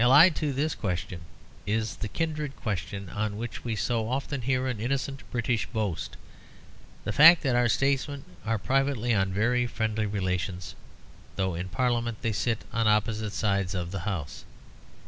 [0.03, 1.21] Allied to this question
[1.67, 6.17] is the kindred question on which we so often hear an innocent British boast
[7.03, 10.73] the fact that our statesmen are privately on very friendly relations,
[11.37, 14.43] although in Parliament they sit on opposite sides of the House.